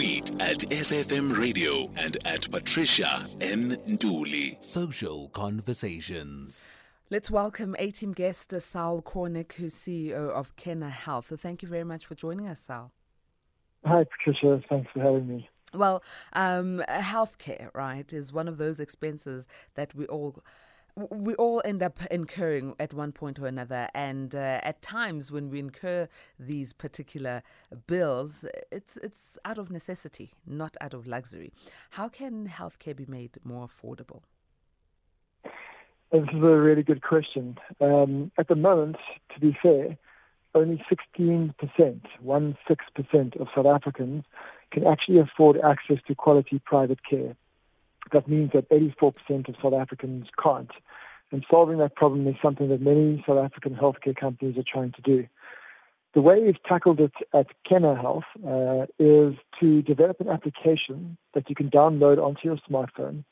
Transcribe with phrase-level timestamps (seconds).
[0.00, 3.76] tweet at SFM Radio and at Patricia N.
[3.98, 4.56] Dooley.
[4.60, 6.64] Social Conversations.
[7.10, 11.30] Let's welcome A team guest Sal Kornik, who's CEO of Kena Health.
[11.38, 12.92] Thank you very much for joining us, Sal.
[13.84, 14.62] Hi, Patricia.
[14.70, 15.50] Thanks for having me.
[15.74, 20.42] Well, um, healthcare, right, is one of those expenses that we all
[20.96, 23.88] we all end up incurring at one point or another.
[23.94, 27.42] And uh, at times when we incur these particular
[27.86, 31.52] bills, it's, it's out of necessity, not out of luxury.
[31.90, 34.22] How can healthcare be made more affordable?
[36.12, 37.56] This is a really good question.
[37.80, 38.96] Um, at the moment,
[39.32, 39.96] to be fair,
[40.54, 41.54] only 16%,
[42.20, 44.24] one six percent of South Africans
[44.72, 47.36] can actually afford access to quality private care.
[48.12, 50.70] That means that 84% of South Africans can't.
[51.32, 55.02] And solving that problem is something that many South African healthcare companies are trying to
[55.02, 55.26] do.
[56.12, 61.48] The way we've tackled it at Kena Health uh, is to develop an application that
[61.48, 63.22] you can download onto your smartphone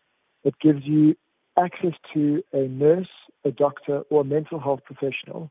[0.44, 1.16] that gives you
[1.58, 3.08] access to a nurse,
[3.44, 5.50] a doctor, or a mental health professional,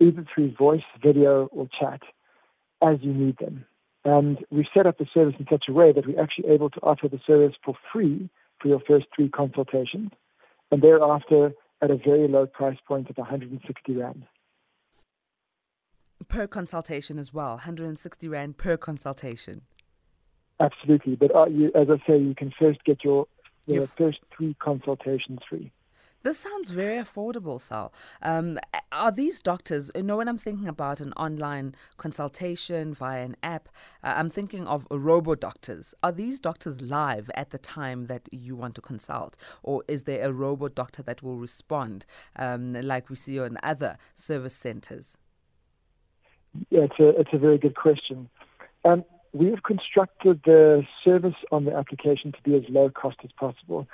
[0.00, 2.02] either through voice, video, or chat,
[2.82, 3.64] as you need them.
[4.04, 6.80] And we've set up the service in such a way that we're actually able to
[6.80, 8.28] offer the service for free
[8.60, 10.10] for your first three consultations,
[10.70, 14.24] and thereafter at a very low price point of 160 Rand.
[16.28, 19.62] Per consultation as well, 160 Rand per consultation.
[20.58, 23.26] Absolutely, but uh, you, as I say, you can first get your,
[23.66, 25.70] your first three consultations free.
[26.26, 27.92] This sounds very affordable, Sal.
[28.20, 28.58] Um,
[28.90, 33.68] are these doctors, you know, when I'm thinking about an online consultation via an app,
[34.02, 35.94] uh, I'm thinking of robo doctors.
[36.02, 39.36] Are these doctors live at the time that you want to consult?
[39.62, 42.04] Or is there a robot doctor that will respond
[42.34, 45.16] um, like we see on other service centers?
[46.70, 48.28] Yeah, it's a, it's a very good question.
[48.84, 53.30] Um, we have constructed the service on the application to be as low cost as
[53.38, 53.86] possible.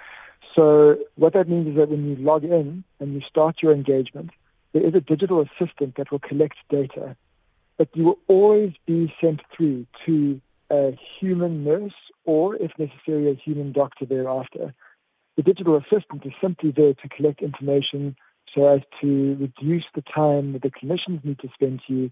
[0.55, 4.31] So what that means is that when you log in and you start your engagement,
[4.73, 7.17] there is a digital assistant that will collect data,
[7.79, 10.41] but you will always be sent through to
[10.71, 11.95] a human nurse
[12.25, 14.75] or, if necessary, a human doctor thereafter.
[15.37, 18.17] The digital assistant is simply there to collect information
[18.55, 22.11] so as to reduce the time that the clinicians need to spend you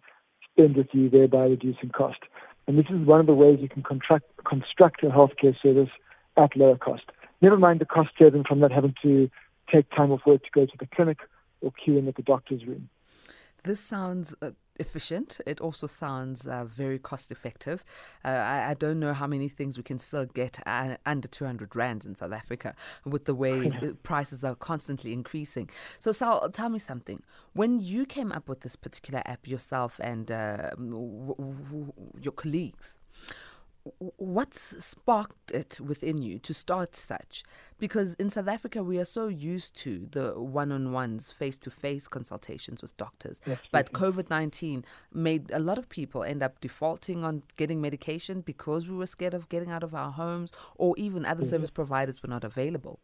[0.52, 2.20] spend with you, thereby reducing cost.
[2.66, 5.90] And this is one of the ways you can contract, construct a healthcare service
[6.36, 7.04] at lower cost.
[7.40, 9.30] Never mind the cost saving from not having to
[9.72, 11.18] take time off work to go to the clinic
[11.60, 12.88] or queue in at the doctor's room.
[13.64, 15.38] This sounds uh, efficient.
[15.46, 17.84] It also sounds uh, very cost effective.
[18.24, 21.76] Uh, I, I, don't know how many things we can still get uh, under 200
[21.76, 22.74] rands in South Africa
[23.04, 23.70] with the way
[24.02, 25.68] prices are constantly increasing.
[25.98, 27.22] So, Sal, tell me something.
[27.52, 32.98] When you came up with this particular app yourself and uh, w- w- your colleagues,
[34.16, 37.42] what's sparked it within you to start such?
[37.78, 41.70] Because in South Africa, we are so used to the one on ones, face to
[41.70, 43.40] face consultations with doctors.
[43.46, 48.42] Yes, but COVID 19 made a lot of people end up defaulting on getting medication
[48.42, 51.50] because we were scared of getting out of our homes, or even other mm-hmm.
[51.50, 52.98] service providers were not available.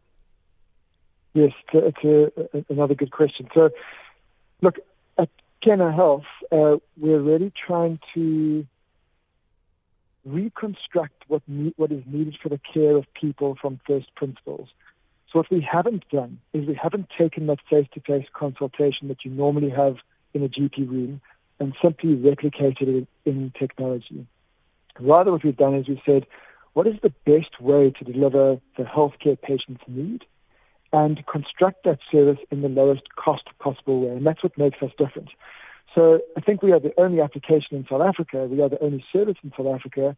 [1.33, 3.49] Yes, it's, a, a, another good question.
[3.55, 3.71] So,
[4.63, 4.79] look,
[5.19, 5.29] at
[5.63, 8.67] Kena Health, uh, we're really trying to
[10.27, 11.43] reconstruct what,
[11.77, 14.69] what is needed for the care of people from first principles.
[15.33, 19.71] So what we haven't done is we haven't taken that face-to-face consultation that you normally
[19.71, 19.97] have
[20.35, 21.21] in a GP room
[21.59, 24.27] and simply replicated it in technology.
[25.01, 26.27] Rather, what we've done is we've said,
[26.75, 30.25] what is the best way to deliver the healthcare patients need
[30.93, 34.17] and construct that service in the lowest cost possible way.
[34.17, 35.31] And that's what makes us different.
[35.97, 39.03] So I think we are the only application in South Africa, we are the only
[39.11, 40.15] service in South Africa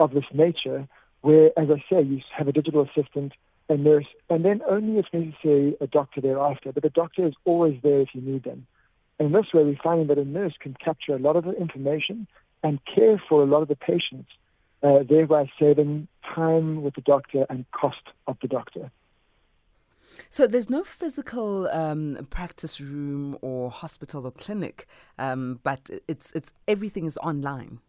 [0.00, 0.88] of this nature
[1.20, 3.34] where, as I say, you have a digital assistant,
[3.68, 6.72] a nurse, and then only if necessary a doctor thereafter.
[6.72, 8.66] But the doctor is always there if you need them.
[9.20, 12.26] And this way we're finding that a nurse can capture a lot of the information
[12.64, 14.30] and care for a lot of the patients,
[14.82, 18.90] uh, thereby saving time with the doctor and cost of the doctor.
[20.28, 24.86] So there's no physical um, practice room or hospital or clinic,
[25.18, 27.80] um, but it's it's everything is online.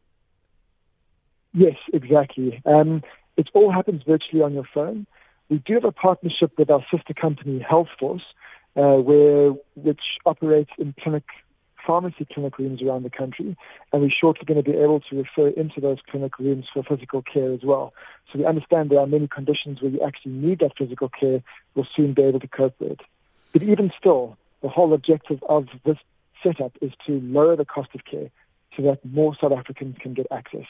[1.54, 2.62] Yes, exactly.
[2.66, 3.04] Um,
[3.38, 5.06] it all happens virtually on your phone.
[5.50, 8.22] We do have a partnership with our sister company, HealthForce,
[8.76, 11.26] uh, where which operates in clinic
[11.86, 13.56] pharmacy clinic rooms around the country,
[13.92, 17.22] and we're shortly going to be able to refer into those clinic rooms for physical
[17.22, 17.94] care as well.
[18.32, 21.42] So we understand there are many conditions where you actually need that physical care,
[21.76, 22.92] we'll soon be able to cope with.
[22.92, 23.02] It.
[23.54, 25.98] But even still, the whole objective of this
[26.44, 28.30] setup is to lower the cost of care
[28.76, 30.66] so that more South Africans can get access.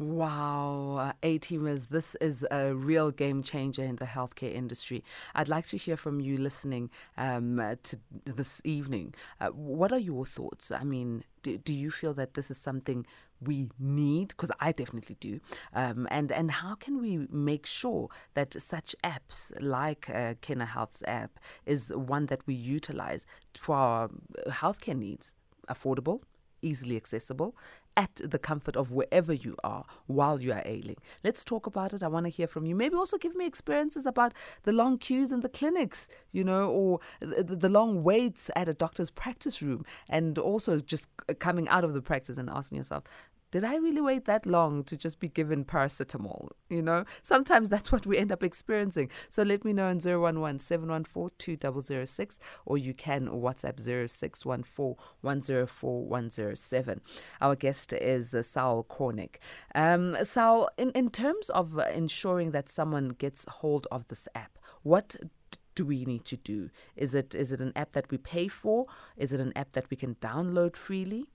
[0.00, 5.04] Wow, A teamers, this is a real game changer in the healthcare industry.
[5.34, 6.88] I'd like to hear from you listening
[7.18, 9.12] um, to this evening.
[9.42, 10.70] Uh, what are your thoughts?
[10.70, 13.04] I mean, do, do you feel that this is something
[13.42, 14.28] we need?
[14.28, 15.38] Because I definitely do.
[15.74, 21.02] Um, and and how can we make sure that such apps like uh, Kena Health's
[21.06, 24.08] app is one that we utilize for our
[24.48, 25.34] healthcare needs,
[25.68, 26.22] affordable,
[26.62, 27.56] easily accessible,
[27.96, 30.96] at the comfort of wherever you are while you are ailing.
[31.24, 32.02] Let's talk about it.
[32.02, 32.74] I want to hear from you.
[32.74, 34.32] Maybe also give me experiences about
[34.62, 38.74] the long queues in the clinics, you know, or the, the long waits at a
[38.74, 41.08] doctor's practice room, and also just
[41.38, 43.04] coming out of the practice and asking yourself,
[43.50, 46.50] did I really wait that long to just be given paracetamol?
[46.68, 49.10] You know, sometimes that's what we end up experiencing.
[49.28, 51.58] So let me know on 011 714
[52.64, 57.00] or you can WhatsApp 0614 104 107.
[57.40, 59.36] Our guest is uh, Saul Kornik.
[59.74, 64.58] Um, Saul, in, in terms of uh, ensuring that someone gets hold of this app,
[64.82, 65.16] what
[65.74, 66.70] do we need to do?
[66.96, 68.86] Is it is it an app that we pay for?
[69.16, 71.28] Is it an app that we can download freely?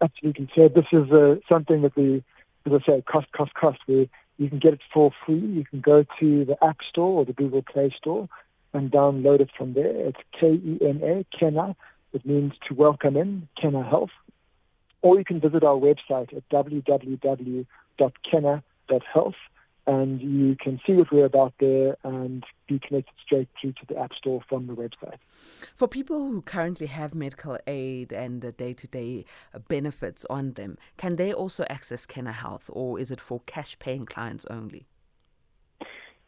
[0.00, 0.48] Absolutely.
[0.54, 2.22] So this is uh, something that we,
[2.66, 3.78] as I say, cost, cost, cost.
[3.86, 4.08] We
[4.38, 5.38] you can get it for free.
[5.38, 8.28] You can go to the App Store or the Google Play Store
[8.72, 10.08] and download it from there.
[10.08, 11.76] It's K-E-N-A, Kena.
[12.12, 14.10] It means to welcome in, Kena Health.
[15.02, 17.66] Or you can visit our website at www.kena.health
[19.86, 23.98] and you can see what we're about there and be connected straight through to the
[23.98, 25.18] App Store from the website.
[25.74, 29.24] For people who currently have medical aid and day to day
[29.68, 34.06] benefits on them, can they also access Kena Health or is it for cash paying
[34.06, 34.86] clients only?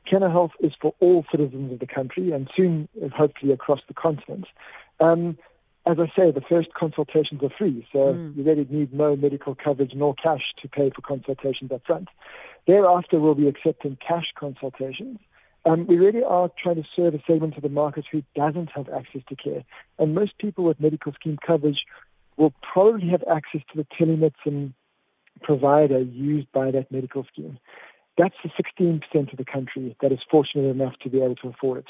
[0.06, 4.46] Kena Health is for all citizens of the country and soon, hopefully, across the continent.
[5.00, 5.36] Um,
[5.86, 8.36] as I say, the first consultations are free, so mm.
[8.36, 12.08] you really need no medical coverage nor cash to pay for consultations up front.
[12.66, 15.18] Thereafter, we'll be accepting cash consultations.
[15.64, 18.88] Um, we really are trying to serve a segment of the market who doesn't have
[18.88, 19.64] access to care.
[19.98, 21.86] And most people with medical scheme coverage
[22.36, 24.72] will probably have access to the telemedicine
[25.42, 27.58] provider used by that medical scheme.
[28.16, 29.02] That's the 16%
[29.32, 31.86] of the country that is fortunate enough to be able to afford it.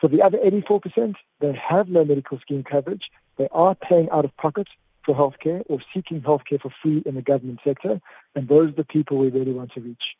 [0.00, 3.10] For the other 84%, they have no medical scheme coverage.
[3.38, 4.68] They are paying out of pocket
[5.04, 8.00] for healthcare or seeking healthcare for free in the government sector,
[8.34, 10.16] and those are the people we really want to reach.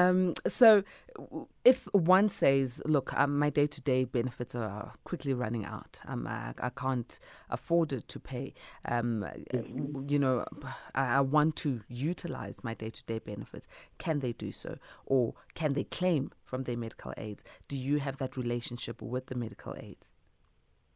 [0.00, 0.82] Um, so,
[1.64, 6.00] if one says, "Look, um, my day-to-day benefits are quickly running out.
[6.06, 7.18] Um, I, I can't
[7.50, 8.54] afford it to pay.
[8.86, 9.26] Um,
[10.08, 10.46] you know,
[10.94, 13.68] I, I, want to utilize my day-to-day benefits.
[13.98, 17.44] Can they do so, or can they claim from their medical aids?
[17.68, 20.10] Do you have that relationship with the medical aids?"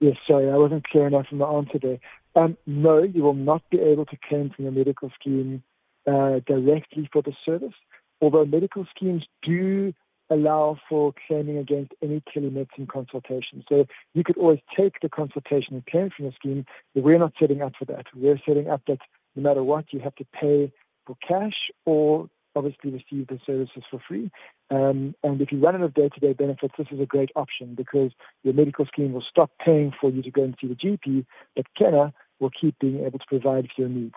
[0.05, 1.99] Yes, sorry, I wasn't clear enough in the answer there.
[2.37, 5.63] Um, no, you will not be able to claim from your medical scheme
[6.07, 7.73] uh, directly for the service,
[8.21, 9.95] although medical schemes do
[10.29, 13.65] allow for claiming against any telemedicine consultation.
[13.67, 17.33] So you could always take the consultation and claim from the scheme, but we're not
[17.41, 18.05] setting up for that.
[18.15, 18.99] We're setting up that
[19.35, 20.71] no matter what, you have to pay
[21.07, 24.31] for cash or obviously receive the services for free.
[24.71, 28.13] Um, and if you run out of day-to-day benefits, this is a great option because
[28.43, 31.67] your medical scheme will stop paying for you to go and see the GP, but
[31.79, 34.15] Kena will keep being able to provide for your needs.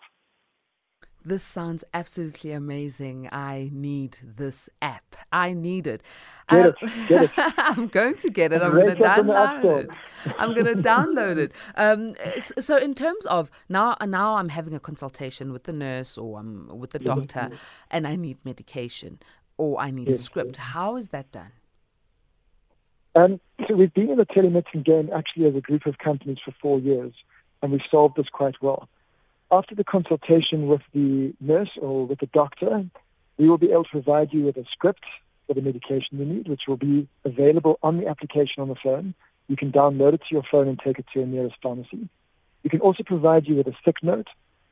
[1.28, 3.28] This sounds absolutely amazing.
[3.34, 5.18] I need this app.
[5.30, 6.02] I need it.
[6.50, 7.08] Get um, it.
[7.10, 7.32] Get it.
[7.58, 8.62] I'm going to get it.
[8.62, 9.90] I'm going to download it.
[10.38, 11.52] I'm going to download it.
[11.76, 16.40] Um, so, in terms of now, now I'm having a consultation with the nurse or
[16.40, 17.50] I'm with the doctor,
[17.92, 19.20] and I need medication
[19.58, 20.22] or I need yes.
[20.22, 20.56] a script.
[20.56, 21.52] How is that done?
[23.16, 26.54] Um, so we've been in the telemedicine game actually as a group of companies for
[26.62, 27.12] four years,
[27.62, 28.88] and we've solved this quite well.
[29.50, 32.86] After the consultation with the nurse or with the doctor,
[33.38, 35.06] we will be able to provide you with a script
[35.48, 39.14] for the medication you need, which will be available on the application on the phone.
[39.48, 42.10] You can download it to your phone and take it to your nearest pharmacy.
[42.64, 44.28] We can also provide you with a sick note,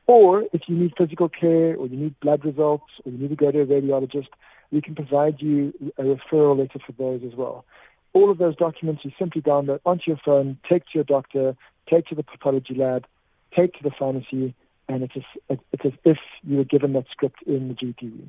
[0.06, 3.36] or if you need physical care or you need blood results or you need to
[3.36, 4.28] go to a radiologist,
[4.70, 7.64] we can provide you a referral letter for those as well.
[8.12, 11.56] All of those documents you simply download onto your phone, take to your doctor,
[11.88, 13.06] take to the pathology lab,
[13.54, 14.54] take to the pharmacy,
[14.88, 18.28] and it's as, it's as if you were given that script in the GP.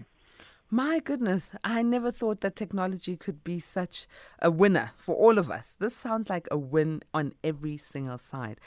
[0.70, 4.06] My goodness, I never thought that technology could be such
[4.42, 5.78] a winner for all of us.
[5.80, 8.60] This sounds like a win on every single side.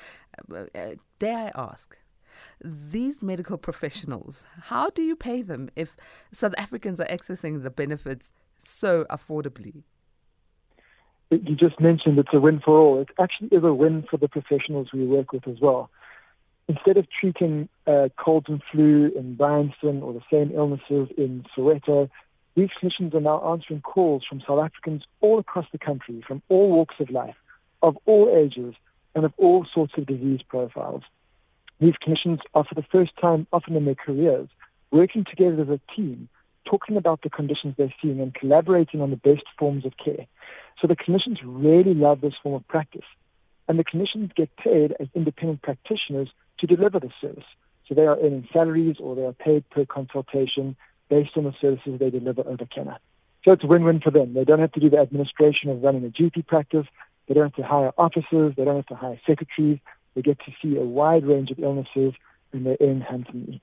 [0.51, 1.99] Uh, uh dare I ask,
[2.65, 5.95] these medical professionals, how do you pay them if
[6.33, 9.83] South Africans are accessing the benefits so affordably?
[11.31, 13.01] You just mentioned it's a win for all.
[13.01, 15.91] It actually is a win for the professionals we work with as well
[16.71, 22.09] instead of treating uh, colds and flu in Bryanston or the same illnesses in Soweto,
[22.55, 26.71] these clinicians are now answering calls from South Africans all across the country, from all
[26.71, 27.35] walks of life,
[27.83, 28.75] of all ages,
[29.17, 31.03] and of all sorts of disease profiles.
[31.81, 34.49] These clinicians are for the first time, often in their careers,
[34.93, 36.29] working together as a team,
[36.65, 40.25] talking about the conditions they're seeing and collaborating on the best forms of care.
[40.81, 43.07] So the clinicians really love this form of practice.
[43.67, 46.29] And the clinicians get paid as independent practitioners
[46.61, 47.45] to deliver the service.
[47.89, 50.77] So they are earning salaries or they are paid per consultation
[51.09, 52.99] based on the services they deliver over Kena.
[53.45, 54.35] So it's a win-win for them.
[54.35, 56.87] They don't have to do the administration of running a GP practice.
[57.27, 58.55] They don't have to hire officers.
[58.57, 59.79] They don't have to hire secretaries.
[60.15, 62.15] They get to see a wide range of illnesses
[62.53, 63.63] and they earn handsomely.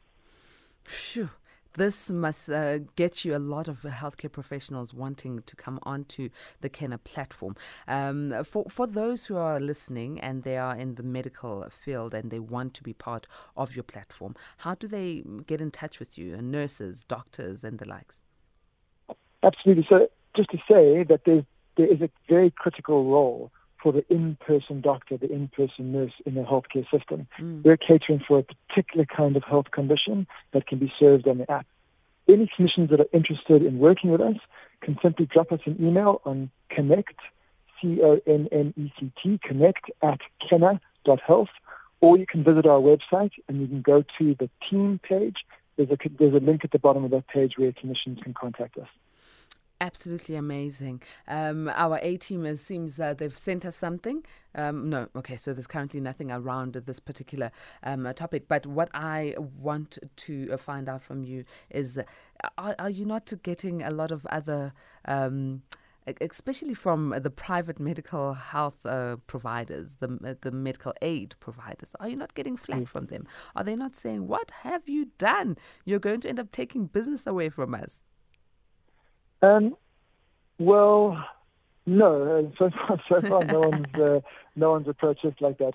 [0.85, 1.29] Phew.
[1.77, 6.29] This must uh, get you a lot of healthcare professionals wanting to come onto
[6.61, 7.55] the Kena platform.
[7.87, 12.31] Um, for for those who are listening and they are in the medical field and
[12.31, 16.17] they want to be part of your platform, how do they get in touch with
[16.17, 16.41] you?
[16.41, 18.23] Nurses, doctors, and the likes.
[19.43, 19.85] Absolutely.
[19.87, 24.81] So, just to say that there there is a very critical role for the in-person
[24.81, 27.27] doctor, the in-person nurse in the healthcare system.
[27.39, 27.63] Mm.
[27.63, 31.51] We're catering for a particular kind of health condition that can be served on the
[31.51, 31.65] app.
[32.27, 34.35] Any clinicians that are interested in working with us
[34.81, 37.19] can simply drop us an email on connect,
[37.81, 41.49] C-O-N-N-E-C-T, connect at kena.health,
[42.01, 45.37] or you can visit our website and you can go to the team page.
[45.77, 48.77] There's a, there's a link at the bottom of that page where clinicians can contact
[48.77, 48.87] us.
[49.79, 51.03] Absolutely amazing.
[51.27, 54.25] Um, our A teamers seems that they've sent us something.
[54.55, 57.51] Um, no, okay, so there's currently nothing around this particular
[57.83, 58.47] um, topic.
[58.47, 61.99] But what I want to uh, find out from you is
[62.57, 64.73] are, are, you not getting a lot of other
[65.05, 65.61] um,
[66.21, 72.07] especially from the private medical health uh, providers, the uh, the medical aid providers, are
[72.07, 72.87] you not getting flack mm.
[72.87, 73.27] from them?
[73.55, 75.57] Are they not saying, "What have you done?
[75.85, 78.03] You're going to end up taking business away from us"?
[79.41, 79.75] Um,
[80.59, 81.23] well,
[81.85, 82.51] no.
[82.57, 84.21] So far, so far, no one's uh,
[84.55, 85.73] no one's approached us like that.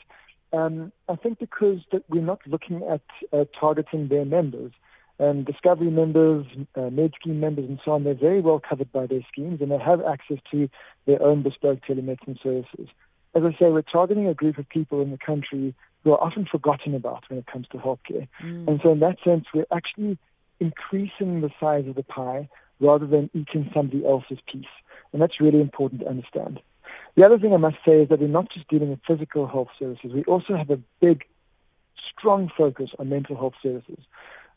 [0.52, 3.00] Um, I think because that we're not looking at
[3.32, 4.72] uh, targeting their members.
[5.20, 9.20] Um, Discovery members, uh, MedScheme members, and so on, they're very well covered by their
[9.30, 10.68] schemes, and they have access to
[11.06, 12.88] their own bespoke telemedicine services.
[13.34, 16.44] As I say, we're targeting a group of people in the country who are often
[16.44, 18.26] forgotten about when it comes to healthcare.
[18.42, 18.66] Mm.
[18.66, 20.18] And so, in that sense, we're actually
[20.58, 22.48] increasing the size of the pie
[22.82, 24.66] rather than eating somebody else's piece.
[25.12, 26.60] And that's really important to understand.
[27.14, 29.68] The other thing I must say is that we're not just dealing with physical health
[29.78, 30.12] services.
[30.12, 31.24] We also have a big,
[32.10, 33.98] strong focus on mental health services.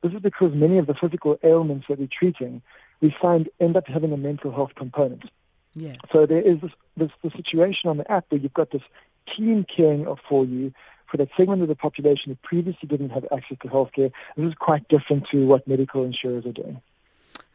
[0.01, 2.62] This is because many of the physical ailments that we're treating,
[3.01, 5.24] we find end up having a mental health component.
[5.74, 5.96] Yeah.
[6.12, 8.84] So there is this, this the situation on the app where you've got this
[9.36, 10.74] team caring for you
[11.12, 14.12] for that segment of the population that previously didn't have access to healthcare.
[14.38, 16.82] This is quite different to what medical insurers are doing.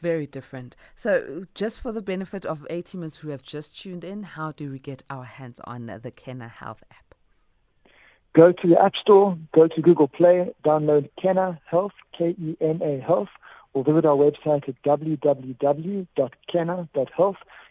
[0.01, 0.77] Very different.
[0.95, 4.71] So, just for the benefit of A teamers who have just tuned in, how do
[4.71, 7.15] we get our hands on the Kena Health app?
[8.33, 12.81] Go to the App Store, go to Google Play, download Kena Health, K E N
[12.83, 13.29] A Health,
[13.75, 16.07] or visit our website at www.kena.health.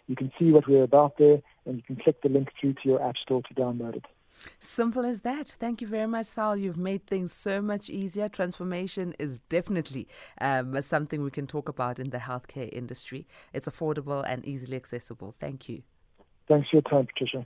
[0.07, 2.81] You can see what we're about there, and you can click the link through to
[2.83, 4.05] your App Store to download it.
[4.59, 5.47] Simple as that.
[5.47, 6.55] Thank you very much, Sal.
[6.55, 8.27] You've made things so much easier.
[8.27, 10.07] Transformation is definitely
[10.41, 13.27] um, something we can talk about in the healthcare industry.
[13.53, 15.33] It's affordable and easily accessible.
[15.39, 15.83] Thank you.
[16.47, 17.45] Thanks for your time, Patricia.